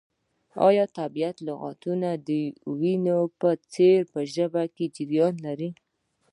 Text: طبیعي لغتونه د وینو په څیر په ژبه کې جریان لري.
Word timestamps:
طبیعي 0.97 1.39
لغتونه 1.47 2.09
د 2.27 2.29
وینو 2.79 3.19
په 3.39 3.49
څیر 3.73 3.99
په 4.13 4.19
ژبه 4.33 4.63
کې 4.75 4.85
جریان 4.95 5.35
لري. 5.45 5.69